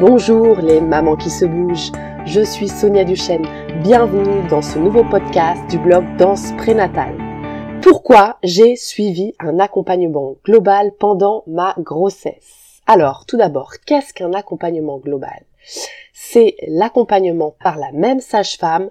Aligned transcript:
Bonjour 0.00 0.56
les 0.62 0.80
mamans 0.80 1.16
qui 1.16 1.28
se 1.28 1.44
bougent, 1.44 1.92
je 2.24 2.40
suis 2.40 2.68
Sonia 2.68 3.04
Duchesne, 3.04 3.44
bienvenue 3.82 4.48
dans 4.48 4.62
ce 4.62 4.78
nouveau 4.78 5.04
podcast 5.04 5.60
du 5.68 5.78
blog 5.78 6.16
Danse 6.16 6.52
Prénatale. 6.56 7.18
Pourquoi 7.82 8.38
j'ai 8.42 8.76
suivi 8.76 9.34
un 9.40 9.58
accompagnement 9.58 10.36
global 10.42 10.92
pendant 10.98 11.44
ma 11.46 11.74
grossesse? 11.76 12.80
Alors, 12.86 13.26
tout 13.26 13.36
d'abord, 13.36 13.74
qu'est-ce 13.84 14.14
qu'un 14.14 14.32
accompagnement 14.32 14.96
global? 14.96 15.44
C'est 16.14 16.56
l'accompagnement 16.66 17.54
par 17.62 17.76
la 17.76 17.92
même 17.92 18.20
sage-femme 18.20 18.88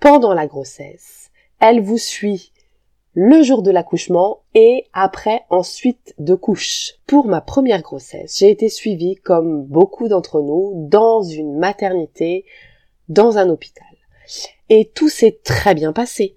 pendant 0.00 0.34
la 0.34 0.48
grossesse. 0.48 1.30
Elle 1.60 1.80
vous 1.80 1.98
suit 1.98 2.51
le 3.14 3.42
jour 3.42 3.62
de 3.62 3.70
l'accouchement 3.70 4.40
et 4.54 4.86
après 4.92 5.42
ensuite 5.50 6.14
de 6.18 6.34
couche. 6.34 6.94
Pour 7.06 7.26
ma 7.26 7.40
première 7.40 7.82
grossesse, 7.82 8.38
j'ai 8.38 8.50
été 8.50 8.68
suivie 8.68 9.16
comme 9.16 9.64
beaucoup 9.64 10.08
d'entre 10.08 10.40
nous 10.40 10.72
dans 10.88 11.22
une 11.22 11.58
maternité, 11.58 12.44
dans 13.08 13.38
un 13.38 13.48
hôpital. 13.48 13.86
Et 14.68 14.90
tout 14.94 15.08
s'est 15.08 15.40
très 15.44 15.74
bien 15.74 15.92
passé. 15.92 16.34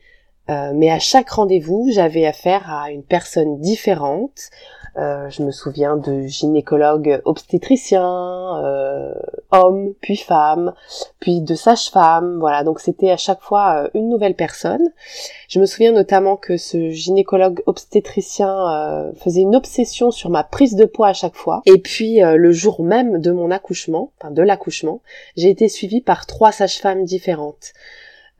Euh, 0.49 0.73
mais 0.76 0.91
à 0.91 0.99
chaque 0.99 1.30
rendez-vous, 1.30 1.90
j'avais 1.91 2.26
affaire 2.26 2.72
à 2.72 2.91
une 2.91 3.04
personne 3.04 3.60
différente, 3.60 4.49
euh, 4.98 5.30
je 5.30 5.44
me 5.44 5.52
souviens 5.52 5.98
de 5.98 6.22
gynécologues 6.22 7.22
obstétriciens, 7.26 8.63
euh, 8.63 9.13
hommes, 9.52 9.94
puis 10.02 10.16
femmes, 10.16 10.73
puis 11.20 11.41
de 11.41 11.54
sages-femmes. 11.54 12.38
Voilà, 12.40 12.63
donc 12.63 12.80
c'était 12.80 13.12
à 13.12 13.18
chaque 13.18 13.41
fois 13.41 13.84
euh, 13.84 13.90
une 13.94 14.09
nouvelle 14.09 14.35
personne. 14.35 14.94
Je 15.49 15.59
me 15.59 15.66
souviens 15.66 15.91
notamment 15.91 16.38
que 16.38 16.58
ce 16.58 16.90
gynécologue 16.90 17.62
obstétricien 17.66 19.12
faisait 19.18 19.41
une 19.41 19.55
obsession 19.55 20.12
sur 20.12 20.30
ma 20.30 20.44
prise 20.44 20.76
de 20.76 20.85
poids 20.85 21.09
à 21.09 21.13
chaque 21.13 21.35
fois. 21.35 21.62
Et 21.66 21.77
puis 21.77 22.20
le 22.20 22.52
jour 22.52 22.84
même 22.84 23.20
de 23.20 23.32
mon 23.32 23.52
accouchement, 23.52 24.12
enfin 24.20 24.32
de 24.32 24.41
l'accouchement, 24.41 25.02
j'ai 25.38 25.49
été 25.49 25.70
suivie 25.70 26.02
par 26.02 26.26
trois 26.26 26.52
sages-femmes 26.52 27.05
différentes. 27.05 27.73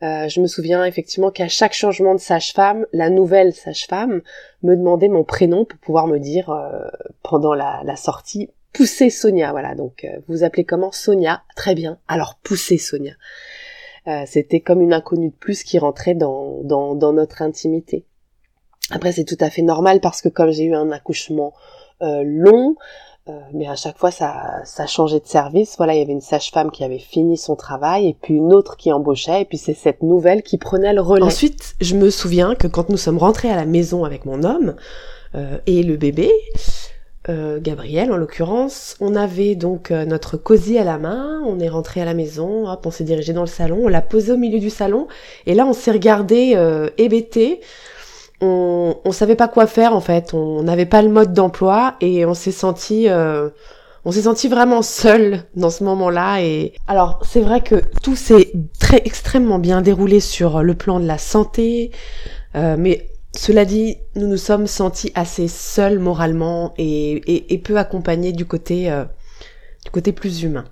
Euh, 0.02 0.28
je 0.28 0.40
me 0.40 0.46
souviens 0.46 0.84
effectivement 0.84 1.30
qu'à 1.30 1.48
chaque 1.48 1.72
changement 1.72 2.14
de 2.14 2.20
sage-femme, 2.20 2.86
la 2.92 3.08
nouvelle 3.08 3.54
sage-femme 3.54 4.20
me 4.62 4.76
demandait 4.76 5.08
mon 5.08 5.24
prénom 5.24 5.64
pour 5.64 5.78
pouvoir 5.78 6.06
me 6.06 6.18
dire 6.18 6.50
euh, 6.50 6.86
pendant 7.22 7.54
la, 7.54 7.96
sortie 7.96 8.50
poussez 8.72 9.08
Sonia. 9.08 9.52
Voilà, 9.52 9.74
donc 9.74 10.04
euh, 10.04 10.18
vous 10.28 10.44
appelez 10.44 10.64
comment? 10.64 10.92
Sonia 10.92 11.42
Très 11.56 11.74
bien. 11.74 11.98
Alors 12.08 12.38
poussez 12.42 12.78
Sonia. 12.78 13.12
C'était 14.26 14.60
comme 14.60 14.82
une 14.82 14.92
inconnue 14.92 15.30
de 15.30 15.34
plus 15.34 15.64
qui 15.64 15.80
rentrait 15.80 16.14
dans, 16.14 16.62
dans, 16.62 17.12
notre 17.12 17.42
intimité. 17.42 18.04
Après, 18.92 19.10
c'est 19.10 19.24
tout 19.24 19.36
à 19.40 19.50
fait 19.50 19.62
normal 19.62 19.98
parce 19.98 20.22
que 20.22 20.28
comme 20.28 20.52
j'ai 20.52 20.62
eu 20.62 20.76
un 20.76 20.92
accouchement 20.92 21.52
long, 22.00 22.76
euh, 22.76 22.82
mais 23.52 23.66
à 23.66 23.74
chaque 23.74 23.98
fois, 23.98 24.10
ça, 24.10 24.60
ça 24.64 24.86
changeait 24.86 25.20
de 25.20 25.26
service. 25.26 25.74
Voilà, 25.76 25.94
il 25.94 25.98
y 25.98 26.02
avait 26.02 26.12
une 26.12 26.20
sage-femme 26.20 26.70
qui 26.70 26.84
avait 26.84 26.98
fini 26.98 27.36
son 27.36 27.56
travail, 27.56 28.08
et 28.08 28.16
puis 28.20 28.34
une 28.34 28.52
autre 28.52 28.76
qui 28.76 28.92
embauchait, 28.92 29.42
et 29.42 29.44
puis 29.44 29.58
c'est 29.58 29.74
cette 29.74 30.02
nouvelle 30.02 30.42
qui 30.42 30.58
prenait 30.58 30.92
le 30.92 31.00
relais. 31.00 31.24
Ensuite, 31.24 31.74
je 31.80 31.94
me 31.94 32.10
souviens 32.10 32.54
que 32.54 32.66
quand 32.66 32.88
nous 32.88 32.96
sommes 32.96 33.18
rentrés 33.18 33.50
à 33.50 33.56
la 33.56 33.66
maison 33.66 34.04
avec 34.04 34.24
mon 34.24 34.44
homme 34.44 34.76
euh, 35.34 35.58
et 35.66 35.82
le 35.82 35.96
bébé, 35.96 36.30
euh, 37.28 37.58
Gabriel 37.60 38.12
en 38.12 38.16
l'occurrence, 38.16 38.94
on 39.00 39.16
avait 39.16 39.56
donc 39.56 39.90
euh, 39.90 40.04
notre 40.04 40.36
cosy 40.36 40.78
à 40.78 40.84
la 40.84 40.96
main, 40.96 41.42
on 41.44 41.58
est 41.58 41.68
rentré 41.68 42.00
à 42.00 42.04
la 42.04 42.14
maison, 42.14 42.70
hop, 42.70 42.86
on 42.86 42.92
s'est 42.92 43.02
dirigé 43.02 43.32
dans 43.32 43.40
le 43.40 43.48
salon, 43.48 43.80
on 43.82 43.88
l'a 43.88 44.00
posé 44.00 44.30
au 44.30 44.36
milieu 44.36 44.60
du 44.60 44.70
salon, 44.70 45.08
et 45.44 45.54
là 45.54 45.66
on 45.66 45.72
s'est 45.72 45.90
regardé 45.90 46.52
euh, 46.54 46.88
hébété 46.98 47.60
on, 48.40 48.96
on 49.04 49.12
savait 49.12 49.36
pas 49.36 49.48
quoi 49.48 49.66
faire 49.66 49.94
en 49.94 50.00
fait, 50.00 50.34
on 50.34 50.62
n'avait 50.62 50.86
pas 50.86 51.02
le 51.02 51.08
mode 51.08 51.32
d'emploi 51.32 51.96
et 52.00 52.24
on 52.26 52.34
s'est 52.34 52.52
senti 52.52 53.08
euh, 53.08 53.50
on 54.04 54.12
s'est 54.12 54.22
senti 54.22 54.46
vraiment 54.46 54.82
seul 54.82 55.42
dans 55.56 55.70
ce 55.70 55.82
moment-là 55.82 56.40
et 56.40 56.74
alors 56.86 57.20
c'est 57.24 57.40
vrai 57.40 57.60
que 57.60 57.82
tout 58.02 58.14
s'est 58.14 58.52
très 58.78 59.02
extrêmement 59.04 59.58
bien 59.58 59.82
déroulé 59.82 60.20
sur 60.20 60.62
le 60.62 60.74
plan 60.74 61.00
de 61.00 61.06
la 61.06 61.18
santé, 61.18 61.90
euh, 62.54 62.76
mais 62.78 63.08
cela 63.36 63.64
dit, 63.64 63.96
nous 64.14 64.28
nous 64.28 64.36
sommes 64.36 64.66
sentis 64.66 65.12
assez 65.14 65.48
seuls 65.48 65.98
moralement 65.98 66.72
et, 66.78 67.60
peu 67.64 67.76
accompagnés 67.78 68.32
du 68.32 68.46
côté 68.46 68.90
euh, 68.90 69.04
du 69.84 69.90
côté 69.90 70.12
plus 70.12 70.42
humain. 70.42 70.64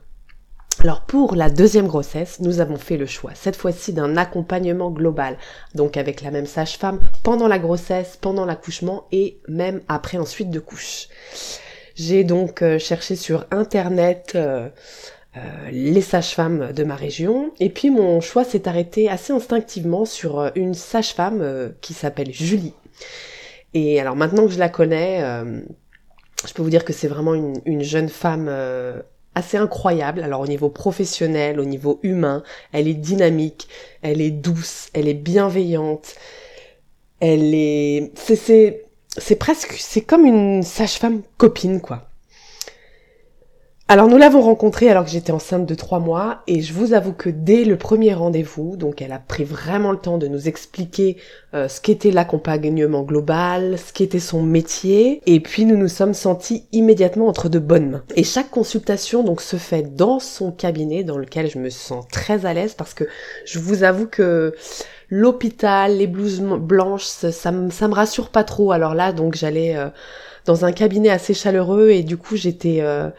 Alors 0.81 1.03
pour 1.03 1.35
la 1.35 1.51
deuxième 1.51 1.87
grossesse, 1.87 2.41
nous 2.41 2.61
avons 2.61 2.77
fait 2.77 2.97
le 2.97 3.07
choix, 3.07 3.31
cette 3.35 3.57
fois-ci 3.57 3.93
d'un 3.93 4.17
accompagnement 4.17 4.91
global, 4.91 5.39
donc 5.75 5.97
avec 5.97 6.21
la 6.21 6.31
même 6.31 6.47
sage-femme 6.47 7.01
pendant 7.23 7.49
la 7.49 7.59
grossesse, 7.59 8.19
pendant 8.21 8.45
l'accouchement 8.45 9.07
et 9.13 9.39
même 9.49 9.81
après 9.89 10.19
ensuite 10.19 10.51
de 10.51 10.59
couche. 10.59 11.09
J'ai 11.95 12.25
donc 12.25 12.61
euh, 12.61 12.79
cherché 12.79 13.15
sur 13.15 13.47
internet 13.51 14.33
euh, 14.34 14.69
euh, 15.37 15.41
les 15.71 16.01
sages-femmes 16.01 16.73
de 16.73 16.84
ma 16.84 16.97
région 16.97 17.53
et 17.61 17.71
puis 17.71 17.91
mon 17.91 18.21
choix 18.21 18.45
s'est 18.45 18.69
arrêté 18.69 19.09
assez 19.09 19.33
instinctivement 19.33 20.05
sur 20.05 20.51
une 20.57 20.75
sage-femme 20.75 21.73
qui 21.81 21.95
s'appelle 21.95 22.33
Julie. 22.33 22.75
Et 23.75 24.01
alors 24.01 24.17
maintenant 24.17 24.47
que 24.47 24.53
je 24.53 24.59
la 24.59 24.69
connais, 24.69 25.21
je 26.47 26.53
peux 26.53 26.63
vous 26.63 26.71
dire 26.71 26.84
que 26.84 26.93
c'est 26.93 27.09
vraiment 27.09 27.34
une, 27.34 27.61
une 27.65 27.83
jeune 27.83 28.09
femme 28.09 28.49
assez 29.34 29.56
incroyable. 29.56 30.22
Alors 30.22 30.41
au 30.41 30.47
niveau 30.47 30.69
professionnel, 30.69 31.61
au 31.61 31.65
niveau 31.65 32.00
humain, 32.03 32.43
elle 32.72 32.89
est 32.89 32.95
dynamique, 32.95 33.69
elle 34.03 34.21
est 34.21 34.31
douce, 34.31 34.89
elle 34.95 35.09
est 35.09 35.15
bienveillante, 35.15 36.15
elle 37.21 37.55
est, 37.55 38.12
c'est, 38.15 38.84
c'est 39.17 39.37
presque, 39.37 39.75
c'est 39.78 40.03
comme 40.03 40.27
une 40.27 40.62
sage-femme 40.62 41.22
copine 41.37 41.81
quoi. 41.81 42.09
Alors 43.87 44.09
nous 44.09 44.17
l'avons 44.17 44.41
rencontrée 44.41 44.89
alors 44.89 45.05
que 45.05 45.11
j'étais 45.11 45.31
enceinte 45.31 45.67
de 45.67 45.75
trois 45.75 45.99
mois 45.99 46.43
et 46.47 46.62
je 46.62 46.72
vous 46.72 46.95
avoue 46.95 47.12
que 47.12 47.28
dès 47.28 47.65
le 47.65 47.77
premier 47.77 48.15
rendez-vous, 48.15 48.78
donc 48.78 49.03
elle 49.03 49.12
a 49.12 49.19
pris 49.19 49.45
vraiment 49.45 49.93
le 49.93 49.99
temps 49.99 50.17
de 50.17 50.27
nous 50.27 50.49
expliquer 50.49 51.19
euh, 51.53 51.69
ce 51.69 51.83
qu'était 51.83 52.11
l'accompagnement 52.11 53.03
global, 53.03 53.77
ce 53.78 53.93
qu'était 53.93 54.21
son 54.21 54.43
métier 54.43 55.21
et 55.27 55.39
puis 55.39 55.67
nous 55.67 55.77
nous 55.77 55.89
sommes 55.89 56.15
sentis 56.15 56.65
immédiatement 56.72 57.28
entre 57.28 57.50
de 57.50 57.59
bonnes 57.59 57.91
mains. 57.91 58.05
Et 58.17 58.25
chaque 58.25 58.49
consultation 58.49 59.22
donc 59.22 59.43
se 59.43 59.56
fait 59.56 59.95
dans 59.95 60.19
son 60.19 60.51
cabinet 60.51 61.05
dans 61.05 61.19
lequel 61.19 61.51
je 61.51 61.59
me 61.59 61.69
sens 61.69 62.09
très 62.11 62.47
à 62.47 62.55
l'aise 62.55 62.72
parce 62.72 62.95
que 62.95 63.05
je 63.45 63.59
vous 63.59 63.83
avoue 63.83 64.06
que 64.06 64.55
l'hôpital, 65.11 65.99
les 65.99 66.06
blouses 66.06 66.41
blanches, 66.41 67.05
ça, 67.05 67.53
me, 67.53 67.95
rassure 67.95 68.31
pas 68.31 68.45
trop. 68.45 68.72
Alors 68.72 68.95
là 68.95 69.12
donc 69.12 69.34
j'allais 69.34 69.77
euh, 69.77 69.91
dans 70.47 70.65
un 70.65 70.72
cabinet 70.72 71.11
assez 71.11 71.34
chaleureux 71.34 71.91
et 71.91 72.03
du 72.03 72.16
coup 72.16 72.37
j'étais 72.37 72.78
euh, 72.81 73.11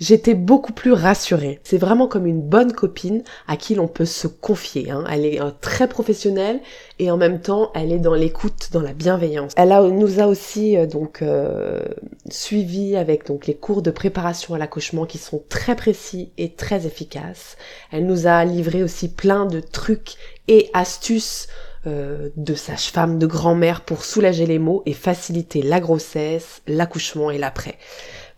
j'étais 0.00 0.34
beaucoup 0.34 0.72
plus 0.72 0.92
rassurée. 0.92 1.60
C'est 1.62 1.78
vraiment 1.78 2.08
comme 2.08 2.26
une 2.26 2.40
bonne 2.40 2.72
copine 2.72 3.22
à 3.46 3.56
qui 3.56 3.74
l'on 3.74 3.86
peut 3.86 4.06
se 4.06 4.26
confier. 4.26 4.90
Hein. 4.90 5.04
Elle 5.10 5.26
est 5.26 5.40
euh, 5.40 5.50
très 5.60 5.88
professionnelle 5.88 6.60
et 6.98 7.10
en 7.10 7.16
même 7.16 7.40
temps 7.40 7.70
elle 7.74 7.92
est 7.92 7.98
dans 7.98 8.14
l'écoute, 8.14 8.70
dans 8.72 8.80
la 8.80 8.94
bienveillance. 8.94 9.52
Elle 9.56 9.72
a, 9.72 9.82
nous 9.82 10.20
a 10.20 10.26
aussi 10.26 10.76
euh, 10.76 10.86
donc 10.86 11.22
euh, 11.22 11.82
suivi 12.30 12.96
avec 12.96 13.26
donc 13.26 13.46
les 13.46 13.54
cours 13.54 13.82
de 13.82 13.90
préparation 13.90 14.54
à 14.54 14.58
l'accouchement 14.58 15.04
qui 15.04 15.18
sont 15.18 15.42
très 15.48 15.76
précis 15.76 16.32
et 16.38 16.54
très 16.54 16.86
efficaces. 16.86 17.56
Elle 17.92 18.06
nous 18.06 18.26
a 18.26 18.44
livré 18.44 18.82
aussi 18.82 19.08
plein 19.08 19.44
de 19.44 19.60
trucs 19.60 20.14
et 20.48 20.70
astuces 20.72 21.46
de 21.86 22.54
sage-femme, 22.54 23.18
de 23.18 23.26
grand-mère 23.26 23.80
pour 23.80 24.04
soulager 24.04 24.44
les 24.44 24.58
maux 24.58 24.82
et 24.84 24.92
faciliter 24.92 25.62
la 25.62 25.80
grossesse, 25.80 26.60
l'accouchement 26.66 27.30
et 27.30 27.38
l'après. 27.38 27.78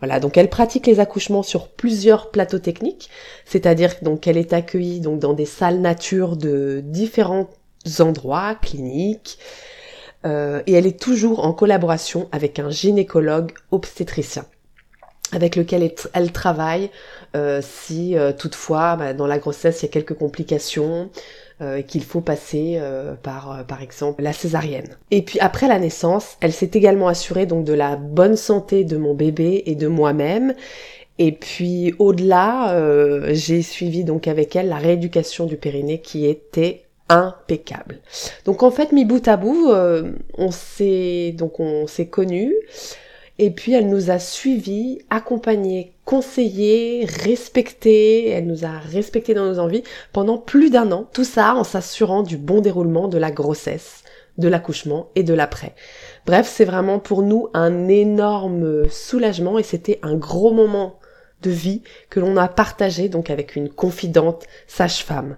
Voilà, 0.03 0.19
donc 0.19 0.37
elle 0.37 0.51
pratique 0.51 0.89
les 0.89 0.99
accouchements 0.99 1.45
sur 1.45 1.69
plusieurs 1.69 2.33
plateaux 2.33 2.59
techniques, 2.59 3.09
c'est-à-dire 3.45 3.95
donc 4.03 4.23
qu'elle 4.23 4.37
est 4.37 4.53
accueillie 4.53 4.99
donc 4.99 5.21
dans 5.21 5.33
des 5.33 5.47
salles 5.47 5.79
nature 5.79 6.37
de 6.37 6.83
différents 6.85 7.49
endroits 8.01 8.57
cliniques. 8.57 9.39
Euh, 10.27 10.61
et 10.67 10.73
elle 10.73 10.87
est 10.87 11.01
toujours 11.01 11.45
en 11.45 11.53
collaboration 11.53 12.29
avec 12.33 12.59
un 12.59 12.69
gynécologue 12.71 13.53
obstétricien 13.71 14.45
avec 15.33 15.57
lequel 15.57 15.93
elle 16.13 16.33
travaille 16.33 16.91
euh, 17.35 17.61
si 17.63 18.17
euh, 18.17 18.33
toutefois 18.33 18.97
bah, 18.97 19.15
dans 19.15 19.27
la 19.27 19.39
grossesse 19.39 19.83
il 19.83 19.87
y 19.87 19.89
a 19.89 19.93
quelques 19.93 20.15
complications 20.15 21.11
et 21.61 21.85
qu'il 21.85 22.03
faut 22.03 22.21
passer 22.21 22.81
par 23.23 23.65
par 23.67 23.83
exemple 23.83 24.23
la 24.23 24.33
césarienne. 24.33 24.97
Et 25.11 25.23
puis 25.23 25.39
après 25.41 25.69
la 25.69 25.79
naissance, 25.79 26.37
elle 26.41 26.53
s'est 26.53 26.71
également 26.75 27.09
assurée 27.09 27.47
donc 27.47 27.65
de 27.65 27.73
la 27.73 27.97
bonne 27.97 28.37
santé 28.37 28.85
de 28.85 28.97
mon 28.97 29.15
bébé 29.15 29.63
et 29.67 29.75
de 29.75 29.87
moi-même. 29.87 30.55
Et 31.19 31.33
puis 31.33 31.95
au-delà, 31.99 32.75
j'ai 33.33 33.63
suivi 33.63 34.03
donc 34.03 34.27
avec 34.27 34.57
elle 34.57 34.69
la 34.69 34.77
rééducation 34.77 35.47
du 35.47 35.57
périnée 35.57 36.01
qui 36.01 36.27
était 36.27 36.85
impeccable. 37.09 37.99
Donc 38.45 38.63
en 38.63 38.71
fait, 38.71 38.93
mis 38.93 39.05
bout 39.05 39.29
à 39.29 39.37
bout, 39.37 39.71
on 40.39 40.51
s'est 40.51 41.33
donc 41.37 41.61
on 41.61 41.87
s'est 41.87 42.07
connus. 42.07 42.55
Et 43.39 43.51
puis 43.51 43.73
elle 43.73 43.89
nous 43.89 44.11
a 44.11 44.19
suivis, 44.19 45.01
accompagnés, 45.11 45.95
conseillés, 46.05 47.07
respectés, 47.07 48.29
elle 48.29 48.47
nous 48.47 48.65
a 48.65 48.79
respectés 48.79 49.35
dans 49.35 49.47
nos 49.47 49.59
envies 49.59 49.85
pendant 50.13 50.39
plus 50.39 50.71
d'un 50.71 50.93
an. 50.93 51.09
Tout 51.13 51.25
ça 51.25 51.55
en 51.55 51.65
s'assurant 51.65 52.23
du 52.23 52.37
bon 52.37 52.61
déroulement 52.61 53.09
de 53.09 53.19
la 53.19 53.31
grossesse, 53.31 54.03
de 54.39 54.49
l'accouchement 54.49 55.09
et 55.15 55.23
de 55.23 55.35
l'après. 55.35 55.75
Bref, 56.27 56.51
c'est 56.53 56.65
vraiment 56.65 56.99
pour 56.99 57.23
nous 57.23 57.49
un 57.55 57.89
énorme 57.89 58.89
soulagement 58.89 59.59
et 59.59 59.63
c'était 59.63 59.99
un 60.03 60.15
gros 60.15 60.53
moment 60.53 60.99
de 61.41 61.51
vie 61.51 61.83
que 62.11 62.21
l'on 62.21 62.37
a 62.37 62.49
partagé 62.49 63.09
donc 63.09 63.31
avec 63.31 63.57
une 63.57 63.69
confidente 63.69 64.45
sage-femme. 64.67 65.37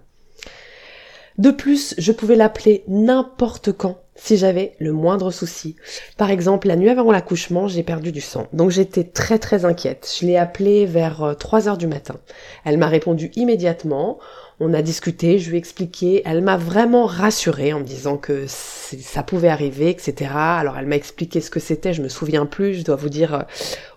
De 1.38 1.50
plus, 1.50 1.94
je 1.99 2.12
pouvais 2.12 2.37
l'appeler 2.37 2.85
n'importe 2.87 3.73
quand 3.73 4.04
si 4.16 4.37
j'avais 4.37 4.75
le 4.78 4.93
moindre 4.93 5.31
souci. 5.31 5.76
Par 6.16 6.31
exemple, 6.31 6.69
la 6.69 6.76
nuit 6.76 6.88
avant 6.88 7.11
l'accouchement, 7.11 7.69
j'ai 7.69 7.82
perdu 7.82 8.12
du 8.12 8.20
sang. 8.20 8.46
Donc 8.52 8.70
j'étais 8.70 9.05
très 9.05 9.38
très 9.38 9.64
inquiète. 9.64 10.12
Je 10.20 10.26
l'ai 10.26 10.37
appelée 10.37 10.87
vers 10.87 11.34
3 11.38 11.66
euh, 11.66 11.70
heures 11.70 11.78
du 11.78 11.87
matin. 11.87 12.16
Elle 12.64 12.78
m'a 12.78 12.87
répondu 12.87 13.31
immédiatement. 13.34 14.19
On 14.61 14.72
a 14.72 14.82
discuté, 14.82 15.40
je 15.40 15.50
lui 15.50 15.56
ai 15.56 15.58
expliqué. 15.58 16.22
Elle 16.25 16.43
m'a 16.43 16.56
vraiment 16.56 17.06
rassurée 17.06 17.72
en 17.72 17.81
me 17.81 17.84
disant 17.84 18.16
que 18.16 18.44
ça 18.46 19.25
pouvait 19.25 19.49
arriver, 19.49 19.90
etc. 19.90 20.31
Alors 20.34 20.78
elle 20.78 20.87
m'a 20.87 20.96
expliqué 20.96 21.40
ce 21.40 21.50
que 21.50 21.61
c'était, 21.61 21.93
je 21.93 22.02
me 22.02 22.08
souviens 22.08 22.46
plus, 22.46 22.75
je 22.75 22.84
dois 22.84 22.96
vous 22.96 23.08
dire 23.08 23.34
euh, 23.34 23.43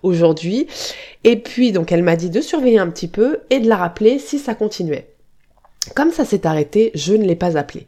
aujourd'hui. 0.01 0.67
Et 1.23 1.37
puis 1.37 1.71
donc 1.71 1.91
elle 1.91 2.03
m'a 2.03 2.15
dit 2.15 2.31
de 2.31 2.41
surveiller 2.41 2.79
un 2.79 2.89
petit 2.89 3.07
peu 3.07 3.41
et 3.51 3.59
de 3.59 3.69
la 3.69 3.77
rappeler 3.77 4.17
si 4.17 4.39
ça 4.39 4.55
continuait. 4.55 5.13
Comme 5.95 6.11
ça 6.11 6.25
s'est 6.25 6.47
arrêté, 6.47 6.91
je 6.95 7.13
ne 7.13 7.23
l'ai 7.23 7.35
pas 7.35 7.55
appelé. 7.55 7.85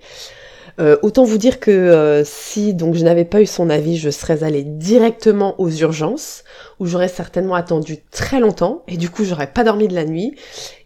Euh, 0.80 0.96
autant 1.02 1.26
vous 1.26 1.38
dire 1.38 1.60
que 1.60 1.72
euh, 1.72 2.24
si 2.24 2.74
donc 2.74 2.96
je 2.96 3.04
n'avais 3.04 3.26
pas 3.26 3.42
eu 3.42 3.46
son 3.46 3.70
avis, 3.70 3.98
je 3.98 4.10
serais 4.10 4.44
allée 4.44 4.64
directement 4.64 5.60
aux 5.60 5.70
urgences, 5.70 6.46
où 6.80 6.86
j'aurais 6.86 7.10
certainement 7.10 7.56
attendu 7.56 7.98
très 8.12 8.40
longtemps, 8.40 8.84
et 8.88 8.96
du 8.96 9.10
coup 9.10 9.26
j'aurais 9.26 9.52
pas 9.52 9.66
dormi 9.66 9.90
de 9.90 9.96
la 9.96 10.06
nuit, 10.06 10.36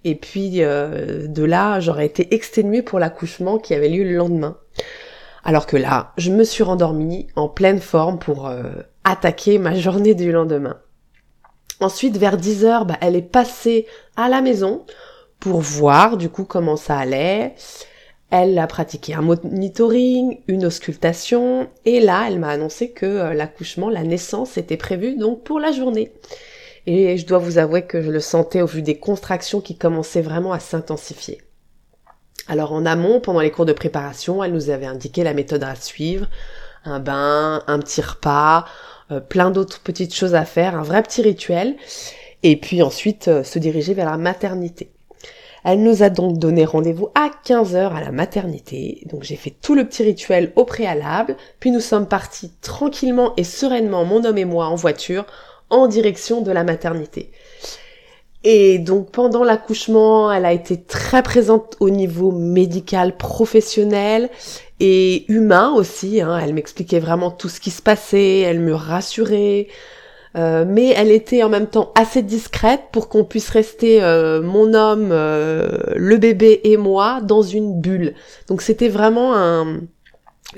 et 0.03 0.15
puis 0.15 0.63
euh, 0.63 1.27
de 1.27 1.43
là 1.43 1.79
j'aurais 1.79 2.07
été 2.07 2.33
exténuée 2.33 2.81
pour 2.81 2.97
l'accouchement 2.97 3.59
qui 3.59 3.75
avait 3.75 3.89
lieu 3.89 4.03
le 4.03 4.15
lendemain. 4.15 4.57
Alors 5.43 5.67
que 5.67 5.77
là, 5.77 6.13
je 6.17 6.31
me 6.31 6.45
suis 6.45 6.63
rendormie 6.63 7.27
en 7.35 7.49
pleine 7.49 7.81
forme 7.81 8.17
pour 8.17 8.49
attaquer 9.03 9.57
ma 9.57 9.75
journée 9.75 10.15
du 10.15 10.31
lendemain. 10.31 10.77
Ensuite, 11.81 12.15
vers 12.15 12.37
10h, 12.37 12.85
bah, 12.85 12.95
elle 13.01 13.17
est 13.17 13.21
passée 13.21 13.85
à 14.15 14.29
la 14.29 14.39
maison 14.39 14.85
pour 15.41 15.59
voir 15.59 16.15
du 16.15 16.29
coup 16.29 16.45
comment 16.45 16.77
ça 16.77 16.97
allait. 16.97 17.55
Elle 18.35 18.57
a 18.57 18.65
pratiqué 18.65 19.13
un 19.13 19.21
monitoring, 19.21 20.39
une 20.47 20.65
auscultation, 20.65 21.69
et 21.85 21.99
là, 21.99 22.25
elle 22.27 22.39
m'a 22.39 22.49
annoncé 22.49 22.89
que 22.89 23.05
euh, 23.05 23.33
l'accouchement, 23.35 23.91
la 23.91 24.01
naissance 24.01 24.57
était 24.57 24.75
prévue 24.75 25.15
donc 25.15 25.43
pour 25.43 25.59
la 25.59 25.71
journée. 25.71 26.11
Et 26.87 27.15
je 27.15 27.27
dois 27.27 27.37
vous 27.37 27.59
avouer 27.59 27.83
que 27.83 28.01
je 28.01 28.09
le 28.09 28.19
sentais 28.19 28.63
au 28.63 28.65
vu 28.65 28.81
des 28.81 28.97
contractions 28.97 29.61
qui 29.61 29.77
commençaient 29.77 30.23
vraiment 30.23 30.51
à 30.51 30.57
s'intensifier. 30.57 31.43
Alors 32.47 32.73
en 32.73 32.87
amont, 32.87 33.19
pendant 33.19 33.39
les 33.39 33.51
cours 33.51 33.67
de 33.67 33.71
préparation, 33.71 34.43
elle 34.43 34.53
nous 34.53 34.71
avait 34.71 34.87
indiqué 34.87 35.23
la 35.23 35.35
méthode 35.35 35.63
à 35.63 35.75
suivre, 35.75 36.25
un 36.85 36.99
bain, 36.99 37.61
un 37.67 37.77
petit 37.77 38.01
repas, 38.01 38.65
euh, 39.11 39.19
plein 39.19 39.51
d'autres 39.51 39.79
petites 39.79 40.15
choses 40.15 40.33
à 40.33 40.43
faire, 40.43 40.75
un 40.75 40.81
vrai 40.81 41.03
petit 41.03 41.21
rituel, 41.21 41.75
et 42.41 42.55
puis 42.55 42.81
ensuite 42.81 43.27
euh, 43.27 43.43
se 43.43 43.59
diriger 43.59 43.93
vers 43.93 44.09
la 44.09 44.17
maternité. 44.17 44.89
Elle 45.63 45.81
nous 45.81 46.03
a 46.03 46.09
donc 46.09 46.37
donné 46.37 46.65
rendez-vous 46.65 47.09
à 47.15 47.29
15h 47.45 47.93
à 47.93 48.01
la 48.01 48.11
maternité. 48.11 49.01
Donc 49.05 49.23
j'ai 49.23 49.35
fait 49.35 49.53
tout 49.61 49.75
le 49.75 49.85
petit 49.85 50.03
rituel 50.03 50.51
au 50.55 50.65
préalable, 50.65 51.37
puis 51.59 51.71
nous 51.71 51.79
sommes 51.79 52.07
partis 52.07 52.51
tranquillement 52.61 53.33
et 53.37 53.43
sereinement, 53.43 54.03
mon 54.03 54.25
homme 54.25 54.37
et 54.37 54.45
moi, 54.45 54.65
en 54.65 54.75
voiture, 54.75 55.25
en 55.69 55.87
direction 55.87 56.41
de 56.41 56.51
la 56.51 56.63
maternité. 56.63 57.31
Et 58.43 58.77
donc 58.77 59.11
pendant 59.11 59.43
l'accouchement, 59.43 60.31
elle 60.31 60.45
a 60.45 60.51
été 60.51 60.81
très 60.81 61.23
présente 61.23 61.77
au 61.79 61.89
niveau 61.89 62.31
médical, 62.31 63.15
professionnel 63.15 64.29
et 64.81 65.31
humain 65.31 65.71
aussi. 65.73 66.19
Hein. 66.19 66.37
Elle 66.43 66.53
m'expliquait 66.53 66.99
vraiment 66.99 67.31
tout 67.31 67.47
ce 67.47 67.61
qui 67.61 67.71
se 67.71 67.81
passait, 67.81 68.39
elle 68.39 68.59
me 68.59 68.75
rassurait. 68.75 69.67
Euh, 70.35 70.65
mais 70.67 70.89
elle 70.89 71.11
était 71.11 71.43
en 71.43 71.49
même 71.49 71.67
temps 71.67 71.91
assez 71.95 72.23
discrète 72.23 72.81
pour 72.91 73.07
qu'on 73.07 73.23
puisse 73.23 73.49
rester 73.49 74.03
euh, 74.03 74.41
mon 74.41 74.73
homme, 74.73 75.09
euh, 75.11 75.77
le 75.95 76.17
bébé 76.17 76.61
et 76.63 76.77
moi 76.77 77.21
dans 77.21 77.43
une 77.43 77.79
bulle. 77.79 78.15
Donc 78.47 78.63
c'était 78.63 78.89
vraiment 78.89 79.35
un, 79.35 79.81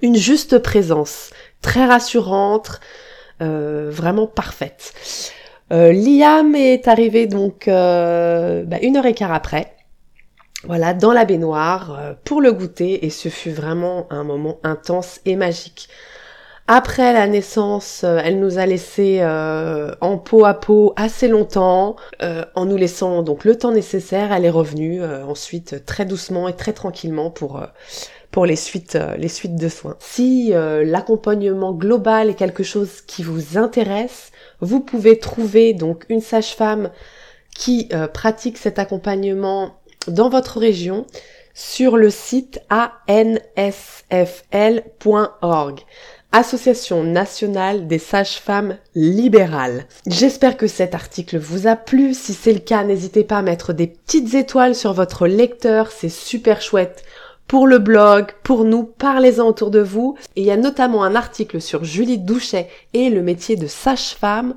une 0.01 0.15
juste 0.15 0.59
présence, 0.59 1.31
très 1.61 1.85
rassurante, 1.85 2.79
vraiment 3.39 4.27
parfaite. 4.27 4.93
Liam 5.69 6.55
est 6.55 6.87
arrivé 6.87 7.27
donc 7.27 7.65
bah, 7.67 8.79
une 8.81 8.95
heure 8.95 9.05
et 9.05 9.13
quart 9.13 9.33
après. 9.33 9.73
Voilà, 10.63 10.93
dans 10.93 11.11
la 11.11 11.25
baignoire 11.25 12.15
pour 12.23 12.41
le 12.41 12.53
goûter 12.53 13.05
et 13.05 13.09
ce 13.09 13.27
fut 13.27 13.51
vraiment 13.51 14.07
un 14.09 14.23
moment 14.23 14.57
intense 14.63 15.19
et 15.25 15.35
magique. 15.35 15.89
Après 16.67 17.13
la 17.13 17.27
naissance, 17.27 18.01
euh, 18.03 18.19
elle 18.23 18.39
nous 18.39 18.57
a 18.57 18.65
laissé 18.65 19.19
euh, 19.21 19.93
en 20.01 20.17
peau 20.17 20.45
à 20.45 20.55
peau 20.55 20.93
assez 20.95 21.27
longtemps, 21.27 21.95
euh, 22.23 22.43
en 22.55 22.65
nous 22.65 22.75
laissant 22.75 23.21
donc 23.21 23.43
le 23.43 23.55
temps 23.55 23.71
nécessaire. 23.71 24.33
Elle 24.33 24.45
est 24.45 24.49
revenue 24.49 25.03
ensuite 25.03 25.85
très 25.85 26.05
doucement 26.05 26.47
et 26.47 26.55
très 26.55 26.73
tranquillement 26.73 27.29
pour 27.29 27.61
pour 28.31 28.47
les 28.47 28.55
suites 28.55 28.97
les 29.17 29.27
suites 29.27 29.55
de 29.55 29.69
soins. 29.69 29.95
Si 29.99 30.51
l'accompagnement 30.53 31.71
global 31.71 32.31
est 32.31 32.35
quelque 32.35 32.63
chose 32.63 33.01
qui 33.01 33.21
vous 33.21 33.59
intéresse, 33.59 34.31
vous 34.59 34.79
pouvez 34.79 35.19
trouver 35.19 35.73
donc 35.73 36.05
une 36.09 36.21
sage-femme 36.21 36.89
qui 37.55 37.89
pratique 38.13 38.57
cet 38.57 38.79
accompagnement 38.79 39.75
dans 40.07 40.29
votre 40.29 40.59
région 40.59 41.05
sur 41.53 41.95
le 41.95 42.09
site 42.09 42.59
ansfl.org. 43.07 43.45
Association 46.37 47.05
nationale 47.05 47.87
des 47.87 47.97
sages-femmes 47.97 48.75
libérales. 48.93 49.85
J'espère 50.05 50.57
que 50.57 50.67
cet 50.67 50.93
article 50.93 51.37
vous 51.37 51.65
a 51.65 51.77
plu. 51.77 52.13
Si 52.13 52.33
c'est 52.33 52.51
le 52.51 52.59
cas, 52.59 52.83
n'hésitez 52.83 53.23
pas 53.23 53.37
à 53.37 53.41
mettre 53.41 53.71
des 53.71 53.87
petites 53.87 54.33
étoiles 54.33 54.75
sur 54.75 54.91
votre 54.91 55.27
lecteur, 55.27 55.91
c'est 55.91 56.09
super 56.09 56.61
chouette. 56.61 57.05
Pour 57.47 57.67
le 57.67 57.79
blog, 57.79 58.33
pour 58.43 58.65
nous, 58.65 58.83
parlez-en 58.83 59.47
autour 59.47 59.71
de 59.71 59.79
vous. 59.79 60.17
Et 60.35 60.41
il 60.41 60.45
y 60.45 60.51
a 60.51 60.57
notamment 60.57 61.05
un 61.05 61.15
article 61.15 61.61
sur 61.61 61.85
Julie 61.85 62.17
Douchet 62.17 62.67
et 62.93 63.09
le 63.09 63.21
métier 63.21 63.55
de 63.55 63.67
sage-femme 63.67 64.55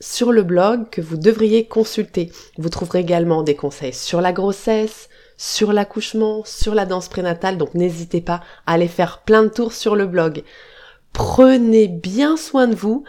sur 0.00 0.32
le 0.32 0.42
blog 0.42 0.90
que 0.90 1.00
vous 1.00 1.16
devriez 1.16 1.66
consulter. 1.66 2.32
Vous 2.58 2.70
trouverez 2.70 2.98
également 2.98 3.44
des 3.44 3.54
conseils 3.54 3.94
sur 3.94 4.20
la 4.20 4.32
grossesse, 4.32 5.08
sur 5.36 5.72
l'accouchement, 5.72 6.42
sur 6.44 6.74
la 6.74 6.86
danse 6.86 7.08
prénatale, 7.08 7.56
donc 7.56 7.74
n'hésitez 7.74 8.20
pas 8.20 8.40
à 8.66 8.72
aller 8.72 8.88
faire 8.88 9.20
plein 9.20 9.44
de 9.44 9.48
tours 9.48 9.74
sur 9.74 9.94
le 9.94 10.06
blog. 10.06 10.42
Prenez 11.14 11.88
bien 11.88 12.36
soin 12.36 12.66
de 12.66 12.74
vous 12.74 13.04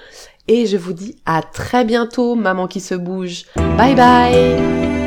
et 0.47 0.67
je 0.67 0.77
vous 0.77 0.93
dis 0.93 1.17
à 1.25 1.41
très 1.41 1.83
bientôt, 1.83 2.35
maman 2.35 2.67
qui 2.67 2.79
se 2.79 2.95
bouge. 2.95 3.45
Bye 3.77 3.95
bye 3.95 5.04